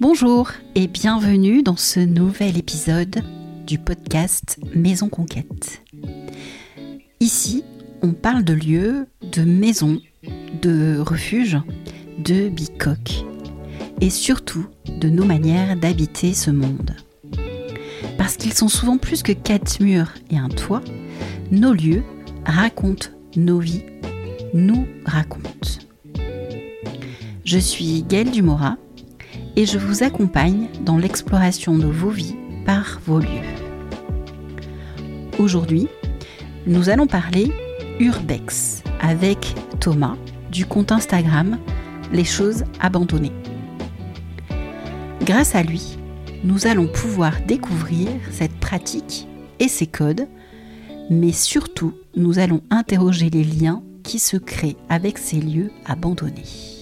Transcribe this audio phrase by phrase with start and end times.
[0.00, 3.22] Bonjour et bienvenue dans ce nouvel épisode
[3.66, 5.82] du podcast Maison Conquête.
[7.20, 7.64] Ici,
[8.00, 10.00] on parle de lieux, de maisons,
[10.62, 11.58] de refuges,
[12.16, 13.26] de bicoques
[14.00, 16.96] et surtout de nos manières d'habiter ce monde.
[18.16, 20.82] Parce qu'ils sont souvent plus que quatre murs et un toit,
[21.50, 22.04] nos lieux
[22.46, 23.84] racontent nos vies,
[24.54, 25.50] nous racontent.
[27.44, 28.78] Je suis Gaëlle Dumora
[29.60, 33.44] et je vous accompagne dans l'exploration de vos vies par vos lieux.
[35.38, 35.86] Aujourd'hui,
[36.66, 37.52] nous allons parler
[37.98, 40.16] urbex avec Thomas
[40.50, 41.58] du compte Instagram
[42.10, 43.34] Les choses abandonnées.
[45.26, 45.98] Grâce à lui,
[46.42, 50.26] nous allons pouvoir découvrir cette pratique et ses codes,
[51.10, 56.79] mais surtout, nous allons interroger les liens qui se créent avec ces lieux abandonnés.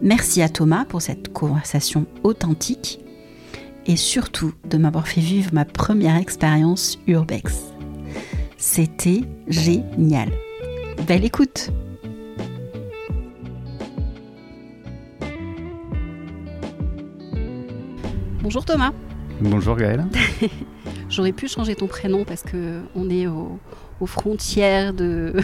[0.00, 3.00] Merci à Thomas pour cette conversation authentique
[3.86, 7.64] et surtout de m'avoir fait vivre ma première expérience urbex.
[8.56, 10.30] C'était génial.
[11.06, 11.70] Belle écoute
[18.40, 18.92] Bonjour Thomas.
[19.40, 20.06] Bonjour Gaëlle.
[21.08, 25.34] J'aurais pu changer ton prénom parce que on est aux frontières de,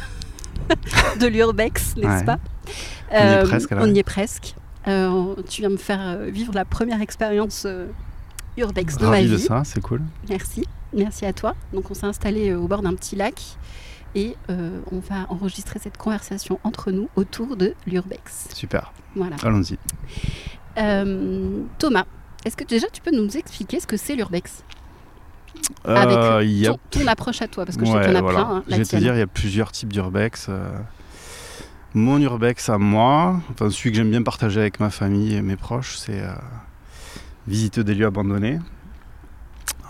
[1.20, 2.38] de l'urbex, n'est-ce pas?
[3.10, 3.72] On y est euh, presque.
[3.77, 4.55] on y est presque.
[4.86, 7.66] Euh, tu viens me faire euh, vivre la première expérience
[8.56, 9.28] urbex de ma vie.
[9.28, 10.02] de ça, c'est cool.
[10.28, 11.55] Merci, merci à toi.
[11.72, 13.41] Donc on s'est installé au bord d'un petit lac
[14.14, 18.48] et on va enregistrer cette conversation entre nous autour de l'urbex.
[18.55, 18.92] Super.
[19.16, 19.36] Voilà.
[19.42, 19.78] Allons-y.
[21.78, 22.05] Thomas,
[22.44, 24.64] est-ce que déjà tu peux nous expliquer ce que c'est l'urbex?
[25.86, 28.41] Euh, Avec ton, approche à toi, parce que je sais qu'il y en a plein.
[28.41, 30.48] Hein, je vais te dire, il y a plusieurs types d'urbex.
[31.95, 31.98] Euh.
[31.98, 35.56] Mon urbex à moi, enfin celui que j'aime bien partager avec ma famille et mes
[35.56, 36.34] proches, c'est euh,
[37.47, 38.59] visiter des lieux abandonnés.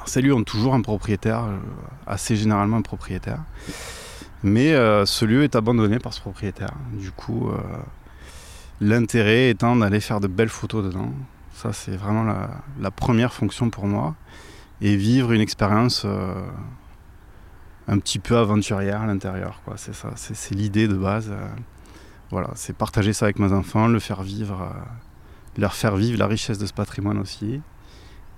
[0.06, 1.44] ces lieux ont toujours un propriétaire,
[2.06, 3.40] assez généralement un propriétaire.
[4.42, 4.74] Mais
[5.06, 6.74] ce lieu est abandonné par ce propriétaire.
[6.92, 7.50] Du coup,
[8.82, 11.10] l'intérêt étant d'aller faire de belles photos dedans,
[11.54, 14.14] ça, c'est vraiment la, première fonction pour moi.
[14.80, 16.34] Et vivre une expérience euh,
[17.86, 19.62] un petit peu aventurière à l'intérieur.
[19.76, 21.32] C'est ça, c'est l'idée de base.
[22.34, 26.18] Euh, voilà, c'est partager ça avec mes enfants, le faire vivre, euh, leur faire vivre
[26.18, 27.60] la richesse de ce patrimoine aussi.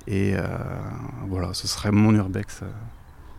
[0.08, 0.34] Et
[1.26, 2.62] voilà, ce serait mon urbex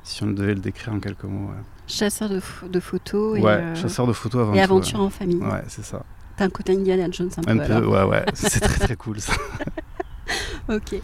[0.04, 1.50] si on devait le décrire en quelques mots.
[1.88, 3.38] Chasseur de, de, photos.
[3.38, 3.42] Et,
[3.76, 5.38] chasseur de photos avant Et aventure en famille.
[5.38, 6.04] Ouais, c'est ça.
[6.36, 7.86] T'as un côté Indiana Jones un, un peu.
[7.86, 9.34] ouais, ouais, c'est très très cool ça.
[10.70, 11.02] ok.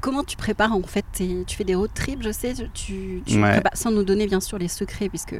[0.00, 3.22] Comment tu prépares en fait Tu fais des road trips, je sais, tu,
[3.72, 5.38] sans nous donner bien sûr les secrets, puisque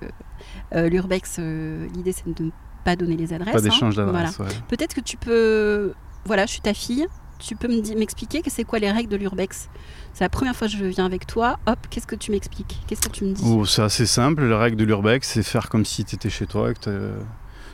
[0.74, 2.50] euh, l'urbex, euh, l'idée c'est de ne
[2.84, 3.54] pas donner les adresses.
[3.54, 4.06] Pas d'échange hein.
[4.06, 4.38] d'adresses.
[4.68, 5.92] Peut-être que tu peux,
[6.24, 7.06] voilà, je suis ta fille,
[7.38, 9.68] tu peux m'expliquer que c'est quoi les règles de l'urbex?
[10.12, 11.58] C'est la première fois que je viens avec toi.
[11.66, 12.82] Hop, qu'est-ce que tu m'expliques?
[12.86, 13.42] Qu'est-ce que tu me dis?
[13.44, 14.44] Oh, C'est assez simple.
[14.44, 17.12] Les règles de l'urbex, c'est faire comme si tu étais chez toi et que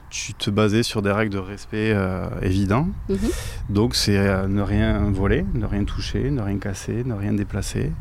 [0.08, 2.88] tu te basais sur des règles de respect euh, évidents.
[3.08, 3.18] Mhm.
[3.68, 7.92] Donc c'est euh, ne rien voler, ne rien toucher, ne rien casser, ne rien déplacer.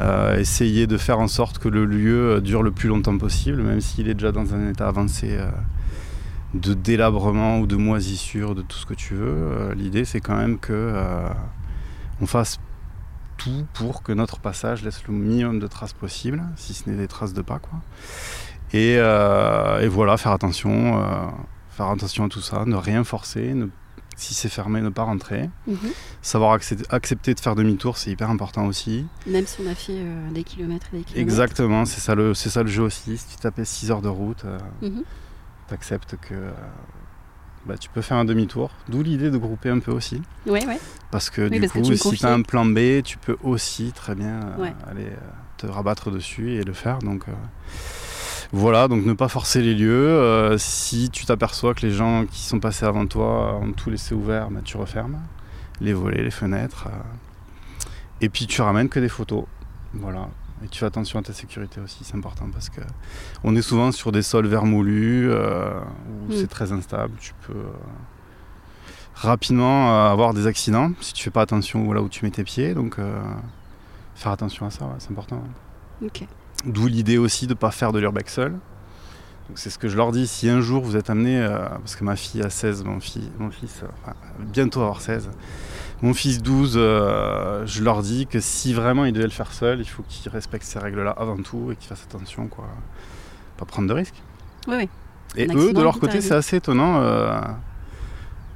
[0.00, 3.80] Euh, essayer de faire en sorte que le lieu dure le plus longtemps possible, même
[3.80, 5.38] s'il est déjà dans un état avancé
[6.54, 9.72] de délabrement ou de moisissure, de tout ce que tu veux.
[9.74, 10.94] L'idée c'est quand même que
[12.20, 12.58] on fasse
[13.36, 17.08] tout pour que notre passage laisse le minimum de traces possible, si ce n'est des
[17.08, 17.80] traces de pas quoi.
[18.74, 21.26] Euh, et, voilà, faire attention, euh,
[21.70, 23.54] faire attention à tout ça, ne rien forcer,
[24.16, 25.50] si c'est fermé, ne pas rentrer.
[25.66, 25.76] Mhm.
[26.22, 29.06] Savoir accepter, de faire demi-tour, c'est hyper important aussi.
[29.26, 31.20] Même si on a fait euh, des kilomètres et des kilomètres.
[31.20, 33.16] Exactement, c'est ça, le, ça le jeu aussi.
[33.16, 34.44] Si tu tapais 6 heures de route,
[34.82, 35.02] mhm.
[35.70, 36.34] Tu acceptes que
[37.66, 38.70] bah, tu peux faire un demi-tour.
[38.88, 40.22] D'où l'idée de grouper un peu aussi.
[40.46, 40.74] Oui, oui.
[41.10, 44.40] Parce que du coup, si tu as un plan B, tu peux aussi très bien
[44.86, 45.08] aller
[45.56, 46.98] te rabattre dessus et le faire.
[46.98, 47.24] Donc.
[48.52, 50.08] Voilà, donc ne pas forcer les lieux.
[50.08, 54.14] Euh, si tu t'aperçois que les gens qui sont passés avant toi ont tout laissé
[54.14, 55.20] ouvert, bah, tu refermes
[55.80, 56.88] les volets, les fenêtres.
[56.88, 57.86] Euh.
[58.20, 59.44] et puis tu ramènes que des photos.
[59.94, 60.28] Voilà.
[60.64, 62.82] Et tu fais attention à ta sécurité aussi, c'est important parce que
[63.44, 65.70] on est souvent sur des sols vermoulus euh,
[66.28, 66.36] où mm.
[66.36, 67.14] c'est très instable.
[67.20, 67.64] Tu peux
[69.14, 72.74] rapidement avoir des accidents si tu fais pas attention là où tu mets tes pieds.
[72.74, 72.98] Donc
[74.14, 75.42] faire attention à ça, c'est important.
[76.64, 78.58] D'où l'idée aussi de ne pas faire de l'urbex seul.
[79.54, 82.04] C'est ce que je leur dis, si un jour vous êtes amené, euh, parce que
[82.04, 85.28] ma fille a 16, mon, fils, mon fils euh, bientôt avoir 16,
[86.02, 89.80] mon fils 12, euh, je leur dis que si vraiment il devait le faire seul,
[89.80, 92.66] il faut qu'il respecte ces règles-là avant tout et qu'il fasse attention, quoi.
[93.56, 94.22] Pas prendre de risques.
[94.68, 94.88] Oui, oui.
[95.36, 97.00] Et eux, de leur côté, c'est assez étonnant.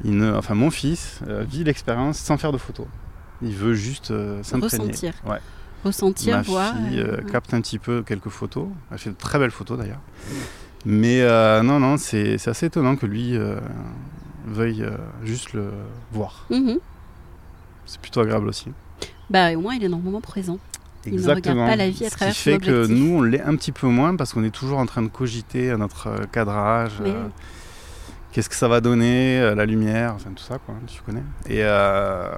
[0.05, 2.87] ne, enfin mon fils euh, vit l'expérience sans faire de photos.
[3.43, 4.85] Il veut juste euh, s'imprégner.
[4.89, 5.15] Ressentir.
[5.27, 5.39] Ouais.
[5.85, 6.75] Ressentir, Ma voir.
[6.75, 8.69] fille euh, euh, capte un petit peu quelques photos.
[8.91, 10.01] Elle fait de très belles photos d'ailleurs.
[10.87, 13.59] Mais euh, non, non, c'est assez étonnant que lui euh,
[14.47, 15.71] veuille euh, juste le
[16.13, 16.47] voir.
[16.51, 16.79] mhm.
[17.87, 18.71] C'est plutôt agréable aussi.
[19.31, 20.59] Bah, au moins, il est normalement présent.
[21.07, 23.23] Il ne regarde pas la vie à Ce travers qui son fait que nous, on
[23.23, 26.07] l'est un petit peu moins parce qu'on est toujours en train de cogiter à notre
[26.09, 26.93] euh, cadrage.
[27.03, 27.25] Mais euh,
[28.33, 31.23] Qu'est-ce que ça va donner, euh, la lumière, enfin tout ça, quoi, tu connais.
[31.47, 32.33] Et euh,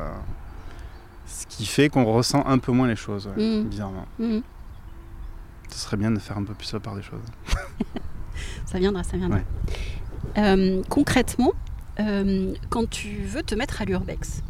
[1.26, 3.64] ce qui fait qu'on ressent un peu moins les choses, ouais, Mhm.
[3.68, 4.06] bizarrement.
[4.18, 4.42] Mhm.
[5.70, 7.20] Ce serait bien de faire un peu plus la part des choses.
[8.66, 9.38] Ça viendra, ça viendra.
[10.38, 11.52] Euh, concrètement,
[12.68, 14.42] quand tu veux te mettre à l'urbex,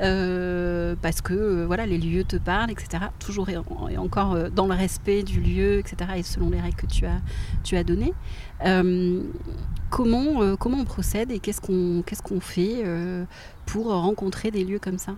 [0.00, 3.04] euh, parce que euh, voilà, les lieux te parlent, etc.
[3.18, 5.96] Toujours et, en- et encore euh, dans le respect du lieu, etc.
[6.16, 7.20] Et selon les règles que tu as,
[7.64, 8.12] tu as données.
[8.64, 9.22] Euh,
[9.90, 12.84] comment, comment on procède et qu'est-ce qu'on qu'est-ce qu'on fait
[13.66, 15.14] pour rencontrer des lieux comme ça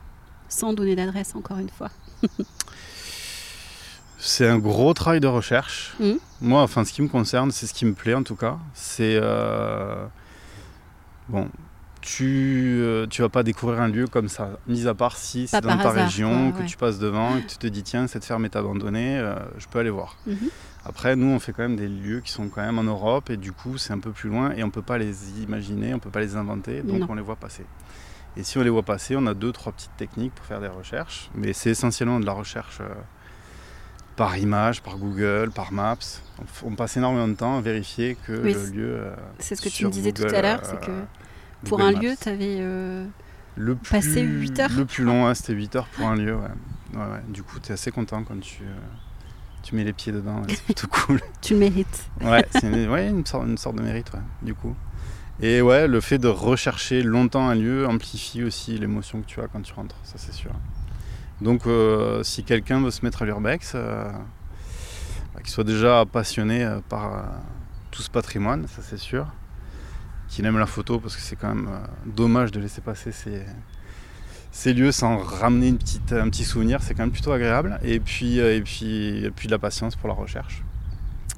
[0.48, 1.90] Sans donner d'adresse, encore une fois?
[4.22, 5.94] C'est un gros travail de recherche.
[5.98, 6.18] Mhm.
[6.42, 8.58] Moi, enfin, ce qui me concerne, c'est ce qui me plaît en tout cas.
[8.74, 9.18] C'est.
[9.20, 10.04] euh,
[11.28, 11.48] Bon,
[12.00, 15.60] tu, euh, tu vas pas découvrir un lieu comme ça, mis à part si c'est
[15.60, 16.68] dans ta hasard, région, quoi, que ouais.
[16.68, 19.66] tu passes devant et que tu te dis tiens, cette ferme est abandonnée, euh, je
[19.66, 20.16] peux aller voir.
[20.26, 20.36] Mhm.
[20.86, 23.36] Après, nous, on fait quand même des lieux qui sont quand même en Europe et
[23.36, 26.08] du coup, c'est un peu plus loin et on peut pas les imaginer, on peut
[26.10, 27.06] pas les inventer, donc Non.
[27.10, 27.66] on les voit passer.
[28.36, 30.68] Et si on les voit passer, on a deux, trois petites techniques pour faire des
[30.68, 32.88] recherches, mais c'est essentiellement de la recherche euh,
[34.16, 35.96] par image, par Google, par Maps.
[36.64, 38.94] On, passe énormément de temps à vérifier que Oui, le lieu.
[39.00, 40.92] euh, C'est ce que tu me disais tout à l'heure, euh, c'est que
[41.64, 42.02] pour Google un Maps.
[42.02, 42.60] lieu, tu avais.
[43.56, 46.34] Le Passer plus, huit heures, Le plus long, ouais, c'était 8 heures pour un lieu.
[46.34, 46.42] Ouais.
[46.94, 47.22] Ouais, ouais.
[47.28, 48.66] Du coup, tu es assez content quand tu, euh,
[49.62, 50.42] tu mets les pieds dedans.
[50.48, 51.20] c'est plutôt cool.
[51.42, 52.08] tu le mérites.
[52.20, 54.10] Ouais, c'est une, ouais, une, sorte, une sorte de mérite,
[54.42, 54.74] du coup.
[55.42, 59.48] Et ouais, le fait de rechercher longtemps un lieu amplifie aussi l'émotion que tu as
[59.48, 60.50] quand tu rentres, ça c'est sûr.
[61.40, 64.04] Donc, euh, si quelqu'un veut se mettre à l'urbex, euh,
[65.34, 67.22] bah, qu'il soit déjà passionné euh, par euh,
[67.90, 69.26] tout ce patrimoine, ça c'est sûr.
[70.30, 73.44] Qu'il aime la photo, parce que c'est quand même euh, dommage de laisser passer ces,
[74.52, 77.78] ces lieux sans ramener une petite, un petit souvenir, c'est quand même plutôt agréable.
[77.82, 80.62] Et puis, euh, et, puis, et puis de la patience pour la recherche.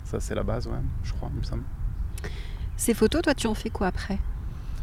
[0.05, 0.75] Ça, c'est la base, ouais,
[1.05, 1.63] je crois, il me semble.
[2.77, 4.19] Ces photos, toi, tu en fais quoi après?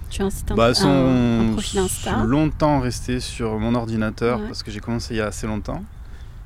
[0.09, 2.11] Tu as un site Bah, sont un, un profil Insta?
[2.15, 4.47] sont longtemps restées sur mon ordinateur Ouais.
[4.47, 5.83] parce que j'ai commencé il y a assez longtemps.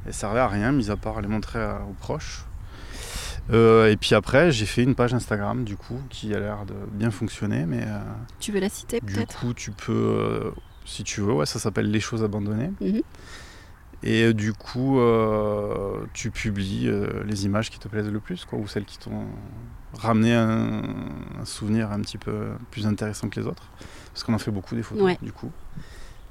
[0.06, 2.44] Elles servaient à rien, mis à part à les montrer à- aux proches.
[3.52, 6.74] Euh, et puis après, j'ai fait une page Instagram, du coup, qui a l'air de
[6.92, 7.66] bien fonctionner.
[7.66, 8.00] Mais euh,
[8.40, 10.52] Tu veux la citer du peut-être coup, tu peux, euh,
[10.86, 12.72] si tu veux, ouais, ça s'appelle Les choses abandonnées.
[12.82, 13.02] Mhm.
[14.06, 15.00] Et du coup,
[16.14, 16.90] tu publies
[17.26, 19.26] les images qui te plaisent le plus, quoi, ou celles qui t'ont
[19.94, 20.82] ramené un,
[21.40, 23.70] un souvenir un petit peu plus intéressant que les autres.
[24.12, 25.18] Parce qu'on en fait beaucoup des photos, Ouais.
[25.22, 25.52] du coup.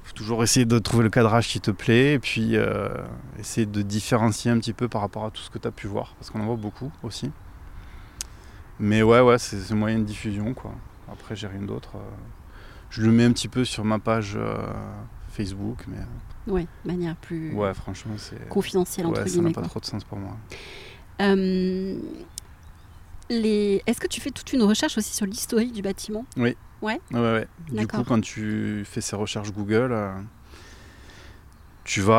[0.03, 2.89] Il faut toujours essayer de trouver le cadrage qui te plaît, et puis euh,
[3.39, 5.87] essayer de différencier un petit peu par rapport à tout ce que tu as pu
[5.87, 7.31] voir, parce qu'on en voit beaucoup aussi.
[8.79, 10.73] Mais ouais, ouais, c'est moyen de diffusion, quoi.
[11.11, 11.91] Après, j'ai rien d'autre.
[11.95, 11.99] euh.
[12.89, 14.55] Je le mets un petit peu sur ma page euh,
[15.29, 15.97] Facebook, mais
[16.47, 18.49] Oui, de manière plus ouais, franchement, c'est.
[18.49, 20.37] confidentielle, entre Ouais, ça n'a pas trop de sens pour moi.
[21.21, 21.95] Euh,
[23.29, 23.81] les...
[23.87, 26.25] Est-ce que tu fais toute une recherche aussi sur l'historique du bâtiment?
[26.83, 27.47] Ouais, ouais, ouais.
[27.71, 30.11] Du coup, quand tu fais ces recherches Google, euh,
[31.85, 32.13] tu vas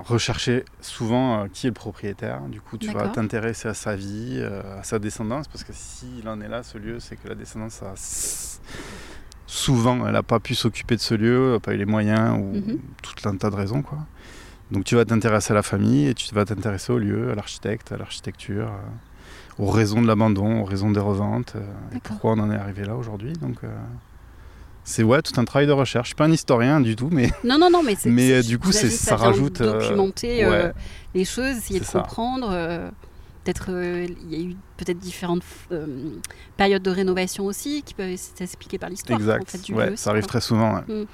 [0.00, 2.40] euh, rechercher souvent euh, qui est le propriétaire.
[2.48, 6.28] Du coup, tu vas t'intéresser à sa vie, euh, à sa descendance, parce que s'il
[6.28, 7.94] en est là, ce lieu, c'est que la descendance a
[9.46, 12.78] souvent, elle n'a pas pu s'occuper de ce lieu, pas eu les moyens ou Mhm.
[13.02, 13.98] tout un tas de raisons, quoi.
[14.70, 17.90] Donc, tu vas t'intéresser à la famille et tu vas t'intéresser au lieu, à l'architecte,
[17.92, 18.70] à l'architecture.
[19.58, 22.84] Aux raisons de l'abandon, aux raisons des reventes, euh, et pourquoi on en est arrivé
[22.84, 23.32] là aujourd'hui.
[23.34, 23.68] Donc, euh,
[24.84, 26.06] c'est ouais, tout un travail de recherche.
[26.06, 28.10] Je suis pas un historien du tout, mais Non, non, non, mais c'est.
[28.10, 30.72] Mais, euh, du coup, c'est- ça rajoute, Documenter ouais.
[31.14, 32.00] les choses, essayer de ça.
[32.00, 32.48] comprendre.
[33.44, 35.42] Peut-être il y a eu peut-être différentes
[36.56, 39.18] périodes de rénovation aussi qui peuvent s'expliquer par l'histoire.
[39.18, 39.42] exact.
[39.42, 40.74] En fait, du ouais, lieu aussi, ça arrive très souvent.
[40.74, 41.02] ouais.
[41.02, 41.06] Mm.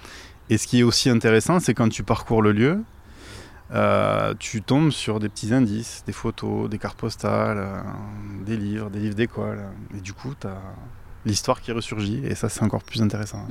[0.50, 2.82] Et ce qui est aussi intéressant, c'est quand tu parcours le lieu,
[3.72, 7.80] euh, tu tombes sur des petits indices, des photos, des cartes postales, euh,
[8.44, 9.64] des livres, des livres d'école.
[9.96, 10.60] Et du coup, tu as
[11.24, 13.46] l'histoire qui ressurgit, et ça, c'est encore plus intéressant.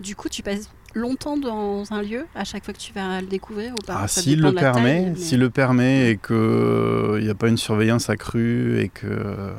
[0.00, 3.26] Du coup, tu passes longtemps dans un lieu à chaque fois que tu vas le
[3.28, 4.00] découvrir ou pas?
[4.02, 8.10] Ah, Ça le taille, permet, mais- le permet et qu'il n'y a pas une surveillance
[8.10, 9.54] accrue et qu'il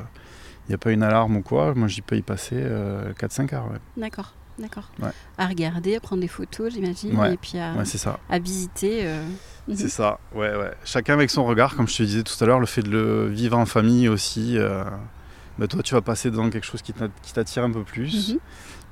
[0.68, 3.70] n'y a pas une alarme ou quoi, moi j'y peux y passer euh, 4-5 heures.
[3.70, 4.90] Ouais, D'accord, d'accord.
[5.00, 5.10] Ouais.
[5.38, 7.34] À regarder, à prendre des photos, j'imagine, Ouais.
[7.34, 8.18] et puis à, Ouais, c'est ça.
[8.28, 9.00] à visiter.
[9.06, 9.22] euh.
[9.74, 10.72] C'est ça, ouais, ouais.
[10.84, 13.28] Chacun avec son regard, comme je te disais tout à l'heure, le fait de le
[13.28, 14.84] vivre en famille aussi, euh,
[15.58, 18.30] bah, toi tu vas passer dans quelque chose qui t'a- qui t'attire un peu plus.
[18.32, 18.38] Mhm.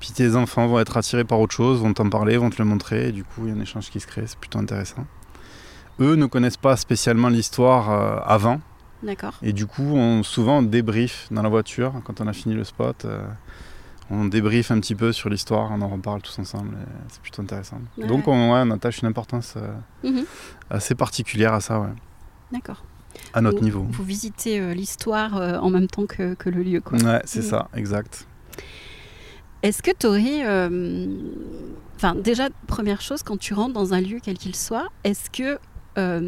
[0.01, 2.65] Puis tes enfants vont être attirés par autre chose, vont t'en parler, vont te le
[2.69, 5.07] montrer, et du coup il y a un échange qui se crée, c'est plutôt intéressant.
[6.01, 8.61] Eux ne connaissent pas spécialement l'histoire euh, avant,
[9.03, 9.35] D'accord.
[9.43, 12.65] et du coup on, souvent on débrief dans la voiture, quand on a fini le
[12.65, 13.07] spot,
[14.11, 16.77] on débrief un petit peu sur l'histoire, on en reparle tous ensemble,
[17.09, 17.81] c'est plutôt intéressant.
[17.99, 19.73] Ouais, Donc on, ouais, on attache une importance euh,
[20.09, 20.25] Mhm.
[20.71, 21.89] assez particulière à ça, ouais,
[22.53, 22.85] D'accord.
[23.35, 23.87] à notre Vous- niveau.
[23.91, 26.81] Vous visitez euh, l'histoire euh, en même temps que, que le lieu.
[26.81, 26.99] Quoi.
[26.99, 27.47] Ouais, c'est Mhm.
[27.51, 28.27] ça, exact.
[29.63, 30.43] Est-ce que tu aurais.
[31.97, 35.59] Enfin, déjà, première chose, quand tu rentres dans un lieu, quel qu'il soit, est-ce que.
[35.99, 36.21] Euh,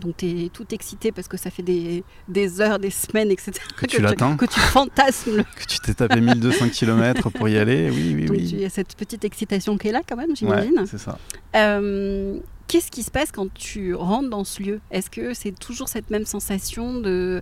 [0.00, 3.52] donc, tu es tout excité parce que ça fait des, des heures, des semaines, etc.
[3.76, 4.36] Que tu l'attends.
[4.36, 5.42] Que tu fantasmes.
[5.56, 8.48] Que tu t'es tapé 1200 km pour y aller, oui, oui, Donc, oui.
[8.52, 10.84] il y a cette petite excitation qui est là, quand même, Ouais, j'imagine.
[10.86, 11.18] c'est ça.
[11.56, 14.80] Euh, Qu'est-ce qui se passe quand tu rentres dans ce lieu?
[14.90, 17.40] Est-ce que c'est toujours cette même sensation de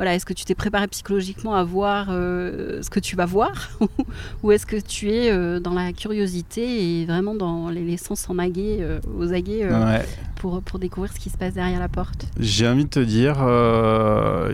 [0.00, 3.68] voilà, est-ce que tu t'es préparé psychologiquement à voir euh, ce que tu vas voir
[4.42, 7.98] ou est-ce que tu es euh, dans la curiosité et vraiment dans les,
[8.38, 10.06] aguet, euh, aux aguets Ouais.
[10.36, 12.24] pour, pour découvrir ce qui se passe derrière la porte?
[12.38, 13.36] J'ai envie de te dire,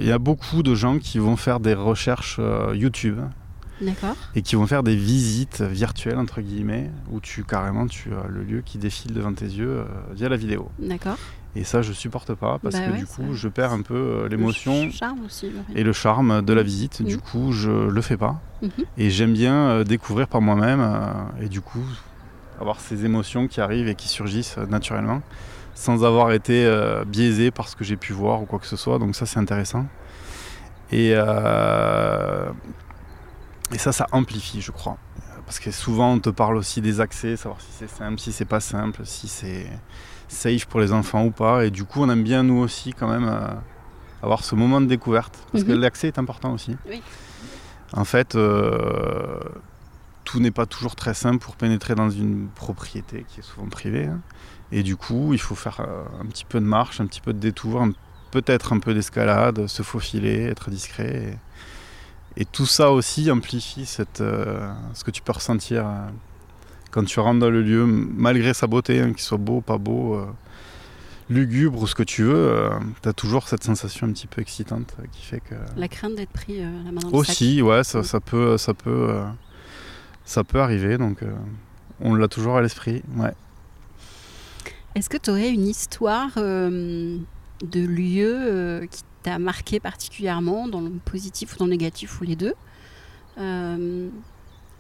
[0.00, 2.40] il y a beaucoup de gens qui vont faire des recherches
[2.74, 3.20] YouTube
[3.80, 8.26] D'accord et qui vont faire des visites virtuelles entre guillemets où tu carrément tu as
[8.26, 9.84] le lieu qui défile devant tes yeux euh,
[10.14, 10.70] via la vidéo.
[10.78, 11.18] D'accord.
[11.56, 13.94] Et ça je supporte pas parce Bah que ouais, du coup je perds un peu
[13.94, 14.88] euh, l'émotion
[15.74, 17.02] et le charme de la visite.
[17.02, 18.70] Du coup je le fais pas Mhm.
[18.98, 21.84] et j'aime bien euh, découvrir par moi-même euh, et du coup
[22.60, 25.20] avoir ces émotions qui arrivent et qui surgissent naturellement
[25.74, 26.66] sans avoir été
[27.06, 28.98] biaisé par ce que j'ai pu voir ou quoi que ce soit.
[28.98, 29.84] Donc ça c'est intéressant.
[30.92, 32.48] Et, euh,
[33.72, 34.96] et ça, ça amplifie, je crois.
[35.46, 38.44] Parce que souvent on te parle aussi des accès, savoir si c'est simple, si c'est
[38.44, 39.66] pas simple, si c'est
[40.28, 41.64] safe pour les enfants ou pas.
[41.64, 43.48] Et du coup on aime bien nous aussi quand même euh,
[44.22, 45.38] avoir ce moment de découverte.
[45.52, 45.80] Parce que Mhm.
[45.80, 46.76] l'accès est important aussi.
[46.88, 47.00] Oui.
[47.92, 49.38] En fait, euh,
[50.24, 54.06] tout n'est pas toujours très simple pour pénétrer dans une propriété qui est souvent privée.
[54.06, 54.18] hein.
[54.72, 57.32] Et du coup, il faut faire euh, un petit peu de marche, un petit peu
[57.32, 57.86] de détour,
[58.32, 61.14] peut-être un peu d'escalade, se faufiler, être discret.
[61.32, 61.38] Et,
[62.36, 66.08] et tout ça aussi amplifie cette, euh, ce que tu peux ressentir euh,
[66.90, 70.14] quand tu rentres dans le lieu, malgré sa beauté, hein, qu'il soit beau, pas beau,
[70.14, 70.26] euh,
[71.28, 72.68] lugubre ou ce que tu veux,
[73.02, 75.54] tu as toujours cette sensation un petit peu excitante qui fait que...
[75.76, 77.30] La crainte d'être pris la main dans le sac.
[77.30, 78.04] Aussi, ouais, ça, Mm.
[78.04, 79.20] ça peut, ça peut,
[80.24, 80.98] ça peut arriver.
[80.98, 81.18] Donc,
[82.00, 83.02] on l'a toujours à l'esprit.
[83.16, 83.32] Ouais.
[84.94, 87.20] Est-ce que tu aurais une histoire de
[87.74, 92.54] lieu qui t'a marqué particulièrement, dans le positif ou dans le négatif ou les deux
[93.38, 94.08] Euh,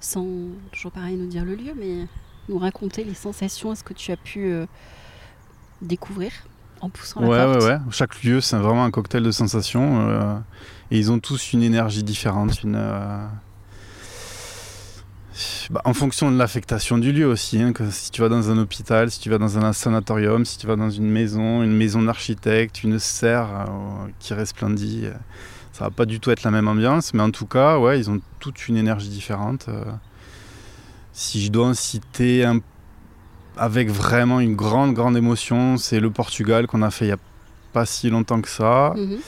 [0.00, 0.26] Sans
[0.72, 2.06] toujours pareil nous dire le lieu, mais
[2.48, 4.66] nous raconter les sensations, est-ce que tu as pu euh,
[5.80, 6.30] découvrir
[6.80, 7.62] en poussant la Ouais, porte?
[7.62, 7.78] ouais, ouais.
[7.90, 10.08] Chaque lieu, c'est vraiment un cocktail de sensations.
[10.08, 10.38] euh,
[10.90, 12.76] et ils ont tous une énergie différente, une.
[12.76, 13.26] euh,
[15.70, 17.60] bah, en fonction de l'affectation du lieu aussi.
[17.60, 20.66] hein, si tu vas dans un hôpital, si tu vas dans un sanatorium, si tu
[20.66, 25.12] vas dans une maison, une maison d'architecte, une serre euh, qui resplendit, euh,
[25.72, 27.12] ça va pas du tout être la même ambiance.
[27.14, 29.66] Mais en tout cas, ouais, ils ont toute une énergie différente.
[29.68, 29.84] euh.
[31.12, 32.44] si je dois en citer
[33.56, 37.18] avec vraiment une grande, grande émotion, c'est le Portugal qu'on a fait il n'y a
[37.72, 38.94] pas si longtemps que ça.
[38.96, 39.18] Mhm.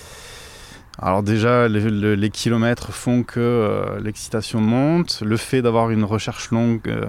[1.00, 5.23] Alors déjà, les, le- les kilomètres font que euh, l'excitation monte.
[5.25, 7.07] Le fait d'avoir une recherche longue euh,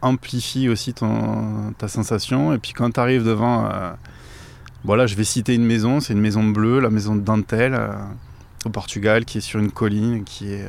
[0.00, 2.52] amplifie aussi ta sensation.
[2.54, 3.66] Et puis quand tu arrives devant...
[3.66, 3.92] euh,
[4.84, 7.92] voilà, je vais citer une maison, c'est une maison bleue, la maison de Dentelle, euh,
[8.66, 10.66] au Portugal, qui est sur une colline, qui est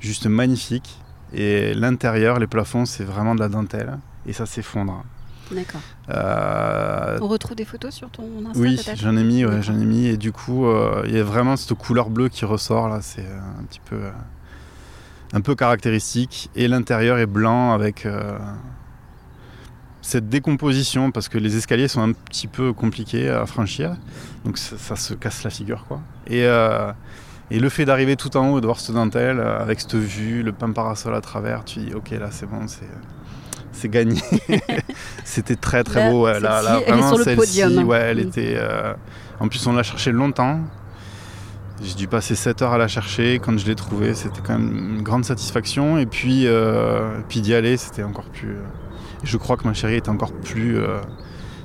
[0.00, 0.98] juste magnifique.
[1.32, 3.98] Et l'intérieur, les plafonds, c'est vraiment de la dentelle.
[4.26, 5.04] Et ça s'effondre.
[5.50, 5.80] D'accord.
[6.10, 9.84] Euh, On retrouve des photos sur ton Insta oui, j'en ai mis, ouais, j'en ai
[9.84, 13.00] mis, et du coup, euh, il y a vraiment cette couleur bleue qui ressort là,
[13.02, 14.00] c'est euh, un petit peu,
[15.32, 16.50] un peu caractéristique.
[16.56, 18.06] Et l'intérieur est blanc avec
[20.04, 23.96] cette décomposition parce que les escaliers sont un petit peu compliqués à franchir,
[24.44, 26.00] donc ça, ça se casse la figure quoi.
[26.26, 26.92] Et, euh,
[27.50, 30.52] et le fait d'arriver tout en haut, de voir cette dentelle avec cette vue, le
[30.52, 32.88] pain parasol à travers, tu dis ok là c'est bon, c'est
[33.74, 34.20] c'est gagné.
[35.24, 36.24] C'était très très Là, beau.
[36.24, 38.28] Ouais, là, vraiment celle-ci, ouais, elle Mm.
[38.28, 38.54] était.
[38.56, 38.94] euh,
[39.40, 40.60] En plus, on l'a cherché longtemps.
[41.82, 43.40] J'ai dû passer 7 heures à la chercher.
[43.40, 45.98] Quand je l'ai trouvée, c'était quand même une grande satisfaction.
[45.98, 48.50] Et puis, euh, puis d'y aller, c'était encore plus.
[48.50, 48.62] euh,
[49.22, 51.00] et Je crois que ma chérie était encore plus euh,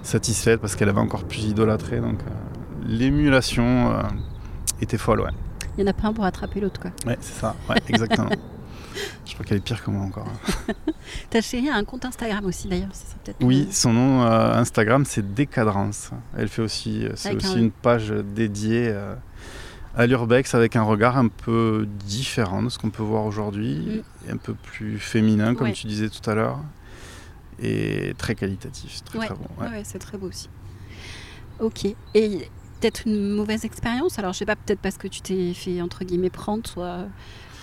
[0.02, 2.00] satisfaite parce qu'elle avait encore plus idolâtré.
[2.00, 2.20] Donc,
[2.88, 3.94] l'émulation
[4.82, 5.30] était folle, ouais.
[5.78, 6.92] Il y en a pas un pour attraper l'autre quoi.
[7.06, 7.56] Ouais, c'est ça.
[7.70, 8.30] Ouais, exactement.
[9.26, 10.28] je crois qu'elle est pire que moi encore.
[11.30, 14.54] Ta chérie a un compte Instagram aussi d'ailleurs, c'est ça peut-être Oui, son nom euh,
[14.56, 16.12] Instagram c'est Décadrence.
[16.38, 19.16] Elle fait aussi, euh, c'est aussi un- une page dédiée euh,
[19.96, 24.32] à l'urbex avec un regard un peu différent de ce qu'on peut voir aujourd'hui, Mm.
[24.34, 25.74] un peu plus féminin, comme Ouais.
[25.74, 26.60] tu disais tout à l'heure,
[27.62, 29.26] et très qualitatif, très Ouais.
[29.28, 29.48] très bon.
[29.62, 29.82] ouais.
[29.84, 30.50] C'est très beau aussi.
[31.60, 31.86] Ok.
[32.14, 32.48] Et
[32.80, 34.18] peut-être une mauvaise expérience?
[34.20, 37.00] Alors, je sais pas, peut-être parce que tu t'es fait, entre guillemets, prendre, soit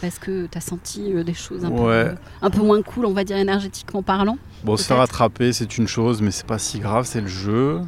[0.01, 2.11] parce que tu as senti euh, des choses un, Ouais.
[2.11, 4.39] peu, un peu moins cool, on va dire, énergétiquement parlant.
[4.65, 7.81] Bon, se faire attraper, c'est une chose, mais c'est pas si grave, c'est le jeu.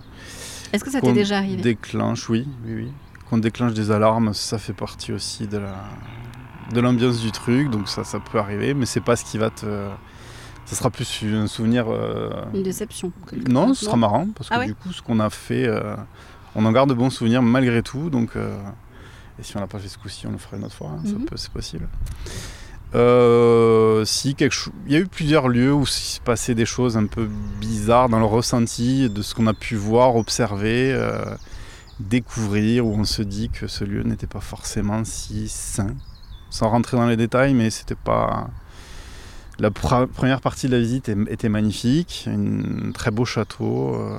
[0.73, 2.93] Est-ce que ça t'est déjà arrivé déclenche, oui, oui, oui.
[3.29, 5.75] Qu'on déclenche des alarmes, ça fait partie aussi de la
[6.73, 9.49] de l'ambiance du truc, donc ça, ça peut arriver, mais c'est pas ce qui va
[9.49, 9.65] te.
[10.67, 11.87] Ça sera plus un souvenir.
[11.89, 13.11] euh, Une déception
[13.49, 15.97] Non, ce sera marrant parce que Ah ouais du coup, ce qu'on a fait, euh,
[16.55, 18.11] on en garde de bons souvenirs malgré tout.
[18.11, 18.55] Donc, euh,
[19.39, 20.91] et si on l'a pas fait ce coup-ci, on le fera une autre fois.
[20.91, 21.27] hein, Mhm.
[21.37, 21.89] c'est possible.
[22.95, 26.65] Euh, si quelque chose, il y a eu plusieurs lieux où il se passait des
[26.65, 27.29] choses un peu
[27.61, 31.23] bizarres dans le ressenti de ce qu'on a pu voir, observer, euh,
[32.01, 35.89] découvrir, où on se dit que ce lieu n'était pas forcément si sain.
[36.51, 38.49] Sans rentrer dans les détails, mais c'était pas.
[39.59, 44.19] La pre- première partie de la visite était magnifique, un très beau château, euh,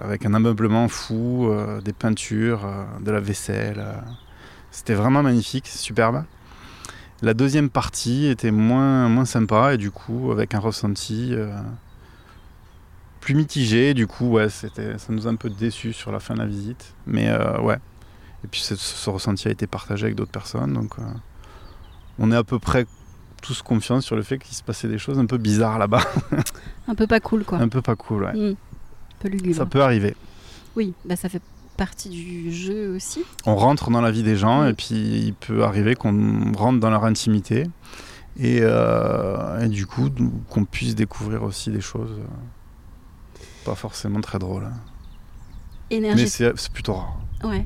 [0.00, 3.78] avec un ameublement fou, euh, des peintures, euh, de la vaisselle.
[3.78, 4.00] euh.
[4.70, 6.24] C'était vraiment magnifique, superbe.
[7.22, 11.34] La deuxième partie était moins, moins sympa et du coup avec un ressenti
[13.20, 13.92] plus mitigé.
[13.94, 16.46] Du coup, ouais, c'était, ça nous a un peu déçus sur la fin de la
[16.46, 16.94] visite.
[17.06, 17.28] Mais
[17.60, 17.78] ouais.
[18.44, 20.74] Et puis ce, ce ressenti a été partagé avec d'autres personnes.
[20.74, 20.94] Donc
[22.20, 22.86] on est à peu près
[23.42, 26.02] tous confiants sur le fait qu'il se passait des choses un peu bizarres là-bas.
[26.88, 27.58] Un peu pas cool, quoi.
[27.58, 28.32] un peu pas cool, ouais.
[28.32, 28.52] Hmm.
[28.54, 29.56] Un peu lugubre.
[29.56, 30.14] Ça peut arriver.
[30.76, 31.42] Oui, bah ça fait
[31.76, 33.22] partie du jeu aussi.
[33.46, 36.90] on rentre dans la vie des gens et puis il peut arriver qu'on rentre dans
[36.90, 37.64] leur intimité
[38.36, 40.08] et, euh, et du coup
[40.48, 44.64] qu'on puisse découvrir aussi des choses euh, pas forcément très drôles.
[44.64, 44.72] hein.
[45.90, 46.28] Mais Énergie.
[46.28, 47.16] c'est c'est plutôt rare.
[47.44, 47.64] Ouais.